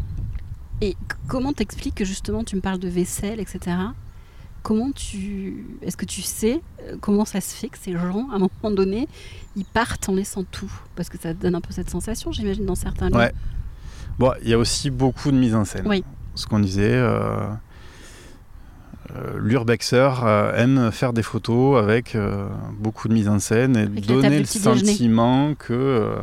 [0.83, 3.77] Et comment t'expliques que justement tu me parles de vaisselle, etc.
[4.63, 5.67] Comment tu.
[5.83, 8.71] Est-ce que tu sais euh, comment ça se fait que ces gens, à un moment
[8.71, 9.09] donné,
[9.57, 10.73] ils partent en laissant tout?
[10.95, 13.17] Parce que ça donne un peu cette sensation, j'imagine, dans certains lieux.
[13.17, 13.33] Ouais.
[14.19, 15.87] Bon, il y a aussi beaucoup de mise en scène.
[15.87, 16.05] Oui.
[16.35, 17.49] Ce qu'on disait, euh,
[19.17, 22.47] euh, l'urbexeur euh, aime faire des photos avec euh,
[22.79, 24.79] beaucoup de mise en scène et Avec donner le déjeuner.
[24.79, 26.15] sentiment que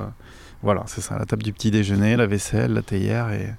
[0.63, 3.53] voilà, c'est ça, la table du petit déjeuner, la vaisselle, la théière et,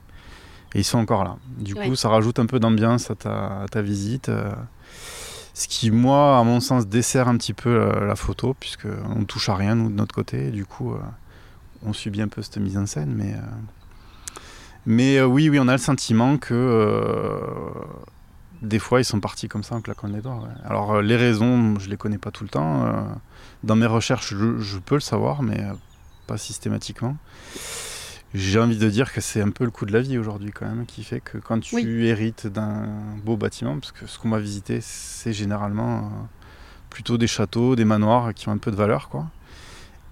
[0.75, 1.37] et ils sont encore là.
[1.59, 1.89] Du Ouais.
[1.89, 4.29] coup, ça rajoute un peu d'ambiance à ta, à ta visite.
[4.29, 4.51] euh,
[5.53, 9.25] ce qui, moi, à mon sens, dessert un petit peu euh, la photo, puisque on
[9.25, 10.47] touche à rien, nous, de notre côté.
[10.47, 10.99] Et du coup, euh,
[11.85, 13.13] on subit un peu cette mise en scène.
[13.15, 13.41] Mais, euh,
[14.87, 17.37] mais euh, oui, oui, on a le sentiment que
[18.63, 20.37] des fois, ils sont partis comme ça en claquant les doigts.
[20.37, 20.55] ouais.
[20.69, 23.07] Alors, les raisons, je les connais pas tout le temps.
[23.65, 25.63] dans mes recherches, je, je peux le savoir, mais
[26.27, 27.17] pas systématiquement.
[28.33, 30.66] J'ai envie de dire que c'est un peu le coup de la vie aujourd'hui quand
[30.66, 32.07] même, qui fait que quand tu Oui.
[32.07, 32.87] hérites d'un
[33.25, 36.03] beau bâtiment, parce que ce qu'on va visiter, c'est généralement euh,
[36.90, 39.27] plutôt des châteaux, des manoirs qui ont un peu de valeur, quoi.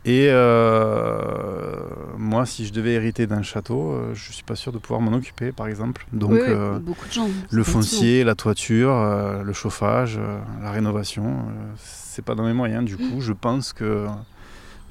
[0.05, 1.77] Et euh,
[2.17, 5.13] moi, si je devais hériter d'un château, euh, je suis pas sûr de pouvoir m'en
[5.17, 6.07] occuper, par exemple.
[6.13, 7.29] Donc, Oui, oui, euh, beaucoup de gens.
[7.51, 10.19] le foncier, la toiture, euh, le chauffage,
[10.63, 11.45] la rénovation,
[11.77, 12.85] c'est pas dans mes moyens.
[12.85, 14.07] Du coup, je pense que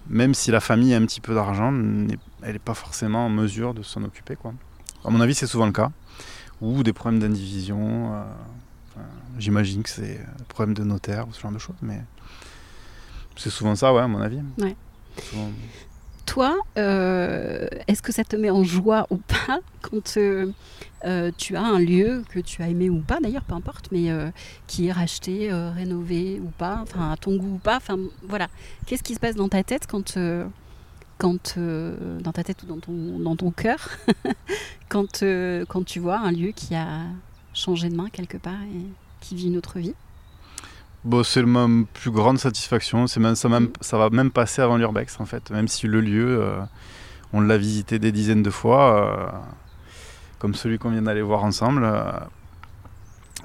[0.10, 3.30] même si la famille a un petit peu d'argent, n'est- elle n'est pas forcément en
[3.30, 4.36] mesure de s'en occuper.
[4.36, 4.54] Quoi.
[5.06, 5.92] À mon avis, c'est souvent le cas.
[6.62, 8.14] Ou des problèmes d'indivision.
[8.16, 8.24] euh,
[8.96, 9.06] enfin,
[9.38, 12.02] J'imagine que c'est des problèmes de notaire ou ce genre de choses, mais
[13.36, 14.40] c'est souvent ça, ouais, à mon avis.
[14.58, 14.76] Ouais.
[15.30, 15.52] Souvent-
[16.26, 20.52] Toi, euh, est-ce que ça te met en joie ou pas quand euh,
[21.06, 24.10] euh, tu as un lieu que tu as aimé ou pas, d'ailleurs, peu importe, mais
[24.12, 24.30] euh,
[24.66, 28.48] qui est racheté, euh, rénové ou pas, enfin à ton goût ou pas, enfin voilà.
[28.88, 30.46] Qu'est-ce qui se passe dans ta tête quand, euh,
[31.18, 33.90] quand euh, dans ta tête ou dans ton, dans ton cœur,
[34.90, 37.02] quand, euh, quand tu vois un lieu qui a
[37.54, 38.86] changé de main quelque part et
[39.22, 39.96] qui vit une autre vie
[41.04, 43.08] Bon, c'est ma plus grande satisfaction.
[43.08, 45.50] C'est même, ça, même, ça va même passer avant l'urbex en fait.
[45.52, 46.60] Même si le lieu, euh,
[47.34, 49.44] on l'a visité des dizaines de fois,
[50.40, 51.88] comme celui qu'on vient d'aller voir ensemble.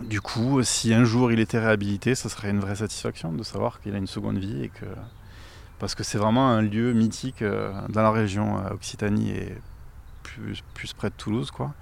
[0.01, 3.81] du coup, si un jour il était réhabilité, ça serait une vraie satisfaction de savoir
[3.81, 4.87] qu'il a une seconde vie et que
[5.83, 9.53] parce que c'est vraiment un lieu mythique euh, dans la région euh, Occitanie et
[10.23, 11.73] plus, plus près de Toulouse, quoi.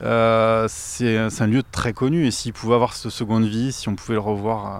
[0.00, 3.96] Euh, c'est un lieu très connu et s'il pouvait avoir cette seconde vie, si on
[3.96, 4.78] pouvait le revoir euh,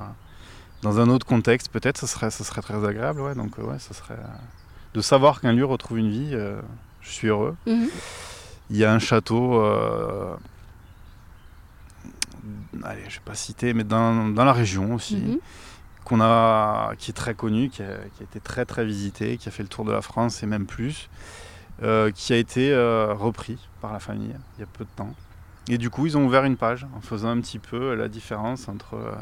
[0.82, 3.20] dans un autre contexte, peut-être, ce serait, ce serait très agréable.
[3.20, 3.34] Ouais.
[3.34, 4.14] Donc, euh, ouais, ce serait
[4.94, 6.30] de savoir qu'un lieu retrouve une vie.
[7.00, 7.56] je suis heureux.
[7.66, 9.60] Il y a un château,
[12.84, 15.38] allez, je vais pas citer, mais dans, dans la région aussi, Mhm.
[16.04, 17.86] Qu'on a, qui est très connu, qui a,
[18.16, 20.46] qui a été très très visité, qui a fait le tour de la France et
[20.46, 21.08] même plus.
[21.82, 25.14] euh, qui a été euh, repris par la famille il y a peu de temps.
[25.68, 28.68] Et du coup, ils ont ouvert une page en faisant un petit peu la différence
[28.68, 29.12] entre euh,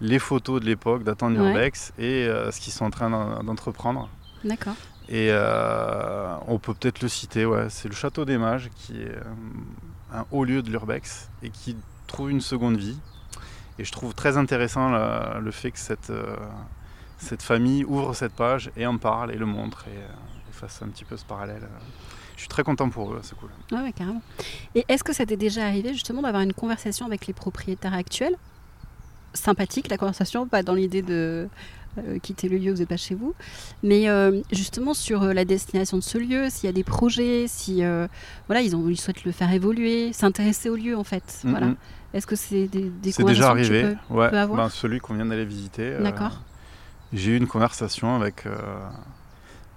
[0.00, 1.44] les photos de l'époque datant de Ouais.
[1.46, 4.08] l'urbex et euh, ce qu'ils sont en train d'en- d'entreprendre.
[4.44, 4.74] D'accord.
[5.08, 9.08] Et euh, on peut peut-être le citer, ouais, c'est le Château des Mages qui est
[9.16, 9.22] euh,
[10.14, 12.98] un haut lieu de l'urbex et qui trouve une seconde vie.
[13.80, 14.90] Et je trouve très intéressant
[15.38, 16.36] le fait que cette, euh,
[17.16, 20.82] cette famille ouvre cette page et en parle et le montre et, euh, et fasse
[20.82, 21.66] un petit peu ce parallèle.
[22.36, 23.48] Je suis très content pour eux, c'est cool.
[23.72, 24.20] Ouais, ouais, carrément.
[24.74, 28.36] Et est-ce que ça t'est déjà arrivé justement d'avoir une conversation avec les propriétaires actuels?
[29.32, 31.48] Sympathique la conversation, pas dans l'idée de
[32.22, 33.34] quitter le lieu, vous n'êtes pas chez vous,
[33.82, 37.46] mais euh, justement sur euh, la destination de ce lieu, s'il y a des projets,
[37.48, 38.06] si euh,
[38.46, 41.40] voilà, ils, ont, ils souhaitent le faire évoluer, s'intéresser au lieu en fait.
[41.44, 41.74] Voilà.
[42.14, 44.30] Est-ce que c'est des, des C'est déjà conversations que tu arrivé, peux- ouais.
[44.30, 45.82] peux avoir Ben, celui qu'on vient d'aller visiter.
[45.94, 46.40] euh, D'accord.
[47.12, 48.56] J'ai eu une conversation avec euh,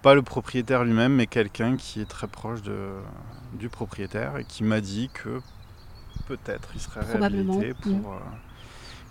[0.01, 2.89] pas le propriétaire lui-même, mais quelqu'un qui est très proche de,
[3.57, 5.41] du propriétaire et qui m'a dit que
[6.27, 8.17] peut-être il serait réhabilité pour euh,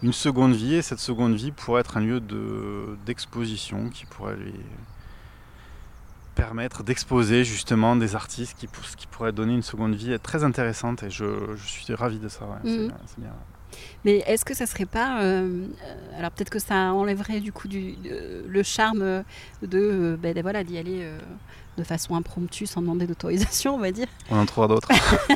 [0.02, 4.36] une seconde vie et cette seconde vie pourrait être un lieu de- d'exposition qui pourrait
[4.36, 4.54] lui
[6.34, 11.02] permettre d'exposer justement des artistes qui, pour- qui pourraient donner une seconde vie très intéressante
[11.02, 11.24] et je,
[11.56, 12.46] je suis ravi de ça.
[12.46, 12.86] ouais, Mhm.
[12.88, 13.32] bien, c'est bien.
[14.04, 15.22] Mais est-ce que ça serait pas.
[15.22, 19.22] euh, euh, alors peut-être que ça enlèverait du coup du, de- le charme euh,
[19.62, 21.18] de, euh, ben, de- voilà, d'y aller euh,
[21.78, 24.06] de façon impromptue sans demander d'autorisation, on va dire.
[24.30, 24.88] On en trouvera d'autres.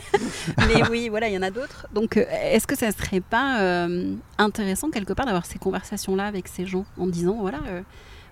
[0.69, 1.87] Mais oui, voilà, il y en a d'autres.
[1.95, 6.49] Donc euh, est-ce que ça serait pas euh, intéressant quelque part d'avoir ces conversations-là avec
[6.49, 7.59] ces gens en disant voilà.
[7.69, 7.83] euh,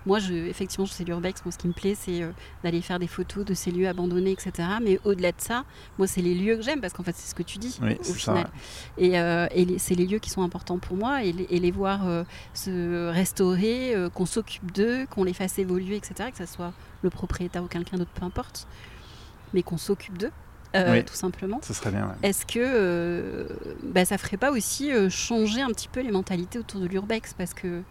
[0.07, 1.45] moi, je, effectivement, c'est l'urbex.
[1.45, 2.31] Moi, ce qui me plaît, c'est euh,
[2.63, 4.53] d'aller faire des photos de ces lieux abandonnés, etc.
[4.83, 5.65] Mais au-delà de ça,
[5.99, 7.97] moi, c'est les lieux que j'aime parce qu'en fait, c'est ce que tu dis Oui,
[8.01, 8.15] au ça.
[8.15, 8.51] final.
[8.99, 11.71] Et, euh, et c'est les lieux qui sont importants pour moi et les, et les
[11.71, 16.31] voir euh, se restaurer, qu'on s'occupe d'eux, qu'on les fasse évoluer, etc.
[16.31, 18.67] Que ce soit le propriétaire ou quelqu'un d'autre, peu importe,
[19.53, 20.31] mais qu'on s'occupe d'eux,
[20.75, 21.05] euh, Oui.
[21.05, 21.61] tout simplement.
[21.63, 22.07] Ce serait bien.
[22.09, 22.29] ouais.
[22.29, 23.47] Est-ce que euh,
[23.83, 27.35] bah, ça ferait pas aussi euh, changer un petit peu les mentalités autour de l'urbex?
[27.35, 27.83] Parce que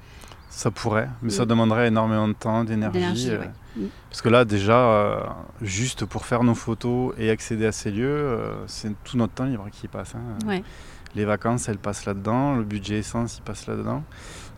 [0.55, 1.47] Ça pourrait, mais ça Mm.
[1.47, 3.31] demanderait énormément de temps, d'énergie.
[3.31, 3.49] euh, ouais.
[3.75, 3.85] Mm.
[4.09, 5.19] Parce que là, déjà, euh,
[5.63, 9.45] juste pour faire nos photos et accéder à ces lieux, euh, c'est tout notre temps
[9.45, 10.13] libre qui passe.
[10.15, 10.47] hein.
[10.47, 10.63] Ouais.
[11.15, 14.03] Les vacances, elles passent là-dedans, le budget essence, il passe là-dedans.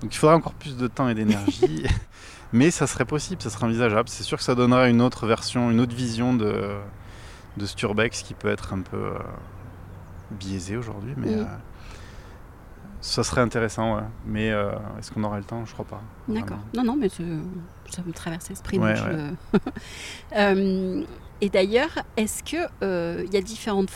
[0.02, 1.86] Donc il faudrait encore plus de temps et d'énergie.
[2.54, 4.10] mais ça serait possible, ça serait envisageable.
[4.10, 6.76] C'est sûr que ça donnerait une autre version, une autre vision de,
[7.58, 9.14] de Sturbex qui peut être un peu
[10.32, 11.14] biaisée aujourd'hui.
[11.18, 11.36] Mais.
[13.06, 14.04] Euh, ça serait intéressant, ouais.
[14.26, 15.66] Mais euh, est-ce qu'on aurait le temps?
[15.66, 16.02] Je crois pas.
[16.28, 16.58] D'accord.
[16.76, 17.22] Non, non, mais ça
[18.06, 18.80] me traverse l'esprit.
[18.80, 19.04] Ouais, donc
[19.54, 19.60] je-
[20.38, 21.04] Euh,
[21.42, 23.92] et d'ailleurs, est-ce que euh, il y a différentes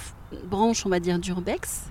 [0.46, 1.86] branches, on va dire, d'urbex?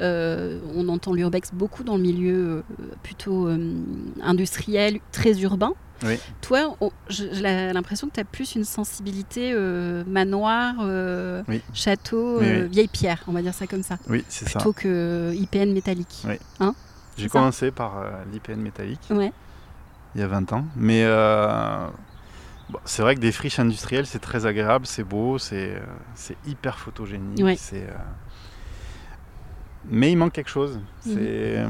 [0.00, 2.62] Euh, On entend l'urbex beaucoup dans le milieu euh,
[3.02, 3.74] plutôt euh,
[4.22, 5.72] industriel, très urbain.
[6.04, 6.18] Oui.
[6.40, 6.76] Toi,
[7.08, 7.28] j'ai
[7.72, 11.62] l'impression que tu as plus une sensibilité euh, manoir, euh, Oui.
[11.74, 12.68] château, euh, oui.
[12.68, 14.58] vieille pierre, on va dire ça comme ça, Oui, c'est ça.
[14.58, 16.22] plutôt que IPN métallique.
[16.26, 16.34] Oui.
[17.16, 19.32] J'ai commencé par l'IPN métallique Ouais.
[20.14, 20.64] il y a 20 ans.
[20.76, 21.04] Mais
[22.70, 25.74] bon, c'est vrai que des friches industrielles, c'est très agréable, c'est beau, c'est
[26.46, 27.58] hyper photogénique.
[27.58, 27.86] C'est,
[29.88, 30.80] Mais il manque quelque chose.
[31.06, 31.14] Mhm.
[31.14, 31.66] C'est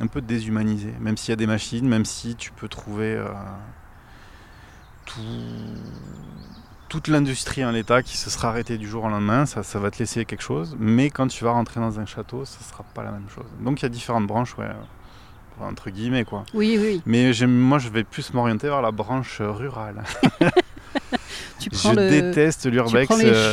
[0.00, 0.92] un peu déshumanisé.
[1.00, 3.28] Même s'il y a des machines, même si tu peux trouver euh,
[5.06, 5.20] tout-
[6.88, 9.90] toute l'industrie en l'état qui se sera arrêtée du jour au lendemain, ça, ça va
[9.90, 10.76] te laisser quelque chose.
[10.78, 13.46] Mais quand tu vas rentrer dans un château, ça sera pas la même chose.
[13.60, 14.68] Donc il y a différentes branches, ouais,
[15.60, 16.44] entre guillemets quoi.
[16.54, 17.02] Oui, oui.
[17.06, 20.02] Mais moi, je vais plus m'orienter vers la branche euh, rurale.
[21.58, 22.10] Tu prends Je le...
[22.10, 23.08] déteste l'urbex.
[23.24, 23.52] euh.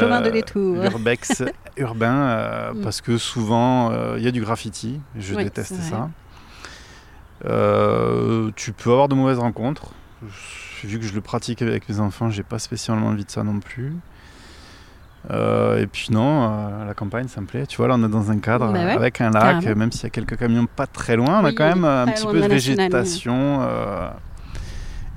[0.84, 1.41] L'urbex
[1.77, 2.82] urbain, euh, Mm.
[2.82, 4.99] parce que souvent, euh, il y a du graffiti.
[5.17, 6.10] Je déteste ça.
[7.45, 9.91] Euh, tu peux avoir de mauvaises rencontres.
[10.84, 13.60] Vu que je le pratique avec mes enfants, j'ai pas spécialement envie de ça non
[13.60, 13.93] plus.
[15.32, 17.65] Euh, et puis non, euh, la campagne, ça me plaît.
[17.65, 19.79] Tu vois, là, on est dans un cadre Bah ouais, avec un lac, carrément.
[19.79, 22.25] même s'il y a quelques camions pas très loin, on a quand même un petit
[22.27, 23.60] peu de végétation.
[23.62, 24.10] euh,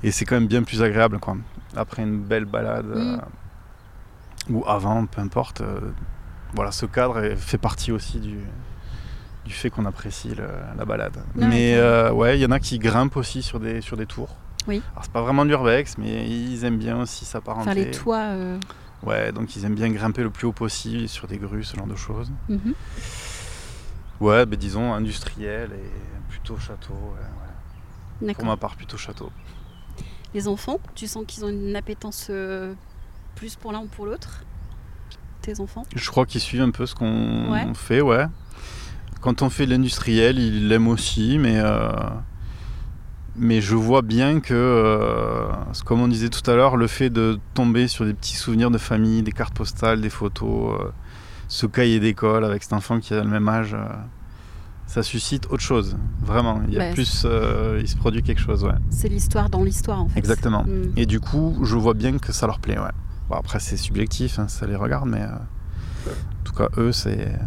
[0.03, 1.35] et c'est quand même bien plus agréable, quoi.
[1.75, 3.19] Après une belle balade, Mm.
[4.55, 5.61] ou avant, peu importe.
[6.53, 8.37] voilà, ce cadre fait partie aussi du,
[9.47, 11.17] du fait qu'on apprécie le- la balade.
[11.35, 14.35] Mais euh, ouais, il y en a qui grimpent aussi sur des, sur des tours.
[14.67, 14.81] Oui.
[14.91, 17.65] Alors c'est pas vraiment de l'urbex, mais ils aiment bien aussi s'apparenter.
[17.65, 18.17] Faire les toits.
[18.31, 18.59] euh,
[19.03, 21.87] Ouais, donc ils aiment bien grimper le plus haut possible sur des grues, ce genre
[21.87, 22.31] de choses.
[22.49, 22.73] mhm.
[24.19, 26.93] Ouais, ben disons industriel et plutôt château.
[26.93, 28.33] ouais, ouais.
[28.33, 29.31] Pour ma part, plutôt château.
[30.33, 32.73] Les enfants, tu sens qu'ils ont une appétence euh,
[33.35, 34.43] plus pour l'un ou pour l'autre
[35.41, 35.83] Tes enfants?
[35.95, 37.65] Je crois qu'ils suivent un peu ce qu'on Ouais.
[37.75, 38.25] fait, ouais.
[39.27, 41.89] Quand on fait de l'industriel, ils l'aiment aussi, mais euh,
[43.35, 45.49] mais je vois bien que, euh,
[45.83, 48.77] comme on disait tout à l'heure, le fait de tomber sur des petits souvenirs de
[48.77, 50.91] famille, des cartes postales, des photos, euh,
[51.49, 53.75] ce cahier d'école avec cet enfant qui a le même âge,
[54.85, 55.97] ça suscite autre chose.
[56.21, 56.93] Vraiment, il y a Ouais.
[56.93, 57.27] plus,
[57.81, 58.79] il se produit quelque chose, ouais.
[58.91, 60.19] C'est l'histoire dans l'histoire en fait.
[60.19, 60.63] Exactement.
[60.63, 60.93] Mm.
[60.95, 62.95] Et du coup, je vois bien que ça leur plaît, ouais.
[63.29, 67.37] Bon, après, c'est subjectif, hein, ça les regarde, mais en tout cas, eux, c'est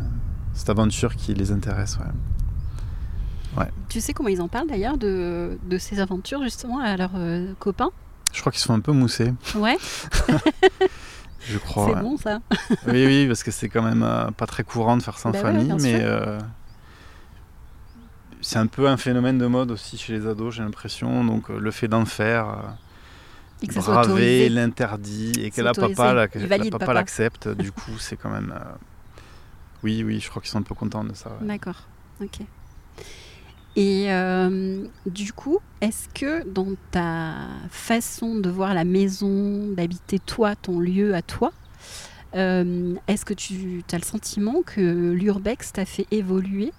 [0.61, 1.99] cette aventure qui les intéresse,
[3.57, 3.67] ouais.
[3.89, 7.53] Tu sais comment ils en parlent d'ailleurs de, de ces aventures justement à leurs euh,
[7.59, 7.91] copains?
[8.33, 9.77] Je crois qu'ils sont un peu moussés, Ouais,
[11.41, 11.87] je crois.
[11.87, 12.01] c'est ouais.
[12.03, 12.39] bon ça.
[12.87, 15.33] Oui, oui, parce que c'est quand même euh, pas très courant de faire ça en
[15.33, 16.39] Bah famille, mais euh,
[18.41, 21.25] c'est un peu un phénomène de mode aussi chez les ados, j'ai l'impression.
[21.25, 22.77] Donc le fait d'en faire,
[23.75, 26.95] braver l'interdit et que la papa, la, Il la valide, papa papa.
[26.95, 28.55] l'accepte, du coup, c'est quand même.
[28.57, 28.75] euh,
[29.83, 31.31] Oui, oui, je crois qu'ils sont un peu contents de ça.
[31.41, 31.47] ouais.
[31.47, 31.87] D'accord,
[32.23, 32.41] ok.
[33.77, 37.35] Et euh, du coup, est-ce que dans ta
[37.71, 41.53] façon de voir la maison, d'habiter toi, ton lieu à toi,
[42.35, 46.73] euh, est-ce que tu as le sentiment que l'urbex t'a fait évoluer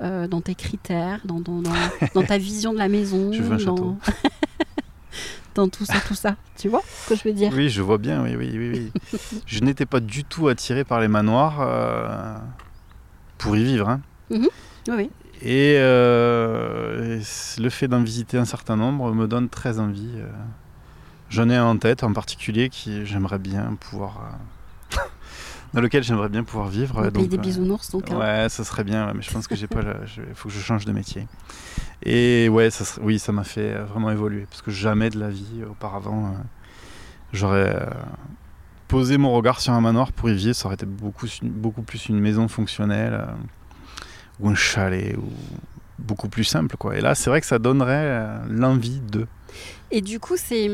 [0.00, 1.70] euh, dans tes critères, dans, dans, dans-
[2.14, 3.96] dans ta vision de la maison Je veux un château.
[5.54, 7.52] dans tout ça, tout ça Tu vois ce que je veux dire?
[7.54, 8.90] Oui, je vois bien, oui, oui, oui.
[9.12, 9.20] oui.
[9.46, 12.36] je n'étais pas du tout attiré par les manoirs euh,
[13.38, 13.88] pour y vivre.
[13.88, 14.00] hein.
[14.30, 14.48] Oui,
[14.88, 15.10] oui.
[15.42, 17.20] Et euh,
[17.58, 20.12] le fait d'en visiter un certain nombre me donne très envie.
[20.16, 20.28] euh.
[21.30, 24.20] J'en ai un en tête en particulier qui j'aimerais bien pouvoir.
[25.74, 27.02] Dans lequel j'aimerais bien pouvoir vivre.
[27.02, 28.10] Le pays donc, des euh, bisounours, donc.
[28.10, 28.18] hein.
[28.18, 29.80] Ouais, ça serait bien, mais je pense que j'ai pas.
[30.16, 31.26] Il faut que je change de métier.
[32.02, 35.18] Et ouais, ça serait- oui, ça m'a fait euh, vraiment évoluer parce que jamais de
[35.18, 36.30] la vie auparavant, euh,
[37.32, 37.88] j'aurais
[38.88, 40.54] posé mon regard sur un manoir pour y vivre.
[40.54, 43.26] Ça aurait été beaucoup, beaucoup plus une maison fonctionnelle
[44.40, 45.30] ou un chalet ou
[45.98, 46.96] beaucoup plus simple, quoi.
[46.96, 49.26] Et là, c'est vrai que ça donnerait l'envie de.
[49.90, 50.68] Et du coup, c'est.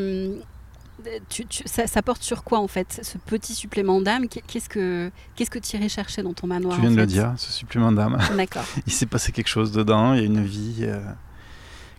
[1.29, 4.69] Tu, tu- ça, ça porte sur quoi en fait Ce petit supplément d'âme, qu'est- qu'est-ce
[4.69, 7.33] que qu'est-ce que tu irais chercher dans ton manoir tu viens en de le dire,
[7.37, 8.19] ce supplément d'âme.
[8.37, 8.65] D'accord.
[8.87, 10.99] il s'est passé quelque chose dedans, il y a une vie euh,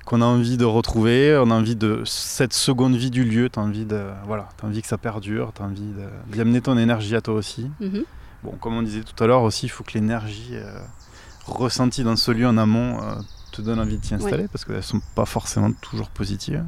[0.05, 3.57] qu'on a envie de retrouver, on a envie de cette seconde vie du lieu, tu
[3.57, 5.93] as envie de voilà, as envie que ça perdure, tu as envie
[6.33, 7.71] d'y amener ton énergie à toi aussi.
[7.79, 8.03] Mhm.
[8.43, 10.77] Bon, comme on disait tout à l'heure aussi, il faut que l'énergie euh,
[11.45, 13.15] ressentie dans ce lieu en amont euh,
[13.51, 16.63] te donne envie de t'y installer parce qu'elles sont pas forcément toujours positives.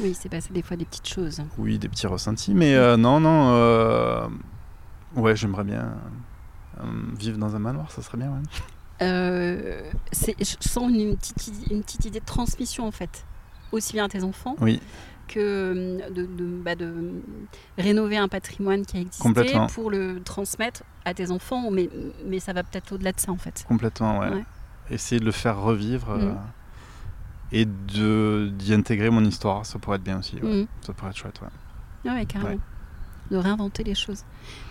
[0.00, 1.42] Oui, c'est passé des fois des petites choses.
[1.58, 4.26] Oui, des petits ressentis, mais euh, non, non, euh,
[5.16, 5.94] ouais, j'aimerais bien
[6.80, 6.84] euh,
[7.18, 8.30] vivre dans un manoir, ça serait bien.
[8.30, 8.42] ouais.
[10.12, 13.24] C'est- je sens une, une petite, i- une petite idée de transmission en fait,
[13.72, 14.80] aussi bien à tes enfants Oui,
[15.28, 17.12] que de, de- bah, de
[17.78, 19.22] rénover un patrimoine qui a existé
[19.74, 21.88] pour le transmettre à tes enfants, mais,
[22.26, 23.64] mais ça va peut-être au-delà de ça en fait.
[23.68, 24.28] Complètement, ouais.
[24.30, 24.44] Ouais.
[24.90, 26.38] Essayer de le faire revivre euh, Mm.
[27.52, 30.36] Et de d'y intégrer mon histoire, ça pourrait être bien aussi.
[30.36, 30.42] ouais.
[30.60, 30.66] Mhm.
[30.80, 31.48] Ça pourrait être chouette, ouais.
[32.08, 32.50] Ah ouais, carrément.
[32.50, 32.58] Ouais.
[33.30, 34.24] De réinventer les choses.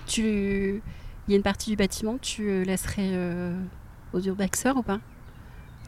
[0.05, 0.81] Tu...
[1.27, 3.57] Il y a une partie du bâtiment que tu euh, laisserais euh,
[4.11, 4.99] aux urbexeurs ou pas?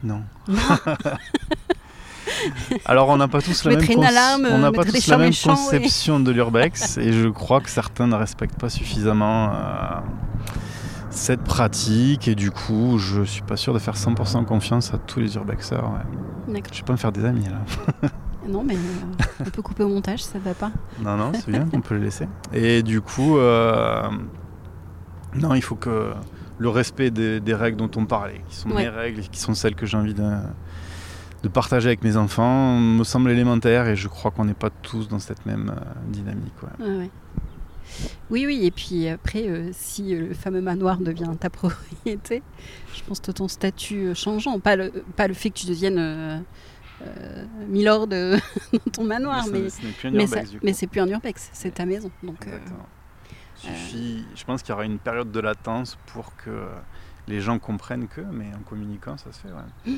[0.02, 0.22] Non.
[2.84, 5.38] Alors, on n'a pas tous la même, cons- alarme, on pas tous la oui.
[5.44, 10.00] conception de l'urbex et je crois que certains ne respectent pas suffisamment euh,
[11.16, 15.20] cette pratique et du coup, je suis pas sûr de faire 100% confiance à tous
[15.20, 15.90] les urbexeurs.
[16.48, 16.62] ouais.
[16.72, 18.08] Je vais pas me faire des amis là.
[18.48, 20.70] Non, mais euh, on peut couper au montage, ça va pas.
[21.02, 22.28] Non, non, c'est bien, on peut le laisser.
[22.52, 24.08] Et du coup, euh,
[25.34, 26.12] non, il faut que
[26.58, 28.84] le respect des, des règles dont on parlait, qui sont Ouais.
[28.84, 30.30] mes règles, qui sont celles que j'ai envie de,
[31.42, 35.08] de partager avec mes enfants, me semble élémentaire et je crois qu'on n'est pas tous
[35.08, 35.80] dans cette même euh,
[36.12, 36.54] dynamique.
[36.80, 37.10] ouais.
[38.30, 42.42] Oui, oui, et puis après, euh, si euh, le fameux manoir devient ta propriété,
[42.94, 45.98] je pense que ton statut euh, changeant, pas le, pas le fait que tu deviennes
[45.98, 46.38] euh,
[47.02, 48.38] euh, milord dans
[48.92, 50.64] ton manoir, mais, ce mais, urbex, ça- du coup.
[50.66, 52.10] mais c'est plus un urbex, c'est ta maison.
[52.22, 52.46] Donc.
[53.54, 56.66] Suffit, je pense qu'il y aura une période de latence pour que
[57.26, 59.48] les gens comprennent que, mais en communiquant, ça se fait.
[59.48, 59.94] ouais.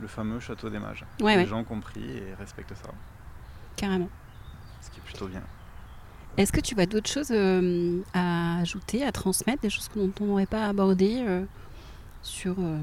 [0.00, 1.04] Le fameux château des mages.
[1.20, 2.90] ouais, les ouais, gens ont compris et respectent ça,
[3.76, 4.08] carrément.
[4.80, 5.42] ce qui est plutôt bien.
[6.38, 10.12] Est-ce que tu vois d'autres choses euh, à ajouter, à transmettre, des choses que dont
[10.20, 11.44] on n'aurait pas abordé euh,
[12.22, 12.78] sur euh,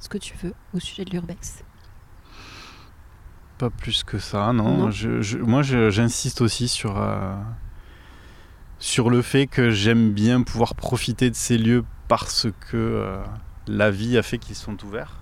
[0.00, 1.62] ce que tu veux au sujet de l'urbex?
[3.58, 4.76] Pas plus que ça, non.
[4.78, 4.90] Non.
[4.90, 7.00] Je- je- moi, j'insiste aussi sur,
[8.80, 13.16] sur le fait que j'aime bien pouvoir profiter de ces lieux parce que
[13.68, 15.20] la vie a fait qu'ils sont ouverts.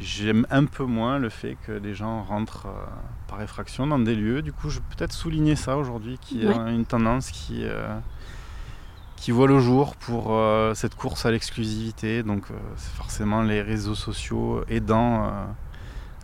[0.00, 2.86] J'aime un peu moins le fait que les gens rentrent euh,
[3.28, 4.40] par effraction dans des lieux.
[4.42, 6.54] Du coup, je peux peut-être souligner ça aujourd'hui, qui Ouais.
[6.54, 7.96] est une tendance qui, euh,
[9.16, 12.22] qui voit le jour pour euh, cette course à l'exclusivité.
[12.22, 12.44] Donc,
[12.76, 15.24] c'est forcément les réseaux sociaux aidant.
[15.24, 15.30] euh,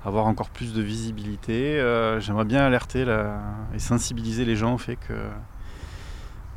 [0.05, 1.81] avoir encore plus de visibilité.
[2.21, 3.05] J'aimerais bien alerter
[3.75, 5.15] et sensibiliser les gens au fait que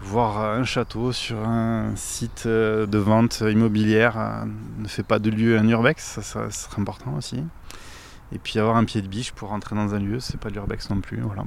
[0.01, 4.45] voir un château sur un site euh, de vente immobilière euh,
[4.77, 7.43] ne fait pas de lieu un urbex, ça, serait important aussi.
[8.31, 10.53] Et puis avoir un pied de biche pour rentrer dans un lieu, c'est pas de
[10.53, 11.19] l'urbex non plus.
[11.19, 11.43] Voilà.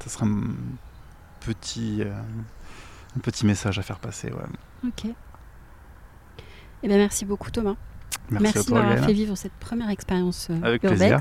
[0.00, 0.42] Ça serait un
[1.40, 2.02] petit,
[3.16, 4.32] un petit message à faire passer.
[4.84, 5.06] Ok.
[6.82, 7.76] Eh bien, merci beaucoup Thomas.
[8.30, 11.20] Merci, de m'avoir fait vivre cette première expérience Avec Plaisir.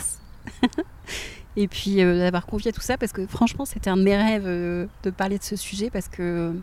[1.56, 4.46] et puis euh, d'avoir confié tout ça parce que franchement c'était un de mes rêves
[4.46, 6.54] euh, de parler de ce sujet parce que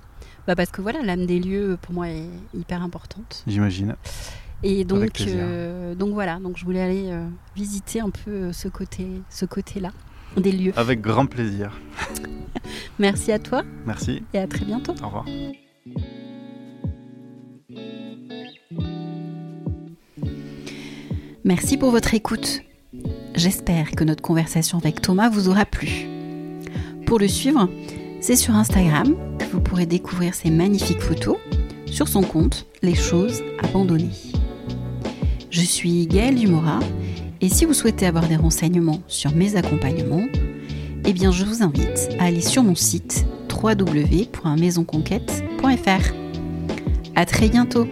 [0.47, 3.45] bah, parce que voilà l'âme des lieux pour moi est hyper importante.
[3.47, 3.97] J'imagine.
[4.63, 7.11] Et donc euh, donc voilà donc je voulais aller
[7.57, 9.91] visiter un peu ce côté ce côté là
[10.37, 10.73] des lieux.
[10.77, 11.81] Avec grand plaisir.
[12.99, 13.63] Merci à toi.
[13.87, 14.23] Merci.
[14.33, 14.95] Et à très bientôt.
[15.03, 15.25] Au revoir.
[21.45, 22.61] Merci pour votre écoute.
[23.35, 26.07] J'espère que notre conversation avec Thomas vous aura plu.
[27.07, 27.69] Pour le suivre,
[28.21, 31.39] c'est sur Instagram que vous pourrez découvrir ses magnifiques photos
[31.87, 34.11] sur son compte Les choses abandonnées.
[35.51, 36.81] Je suis Gaëlle Dumora
[37.41, 40.27] et si vous souhaitez avoir des renseignements sur mes accompagnements,
[41.05, 46.15] eh bien je vous invite à aller sur mon site www.maisonconquête.fr.
[47.17, 47.89] À très bientôt